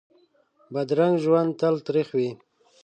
[0.73, 2.29] بدرنګه ژوند تل تریخ وي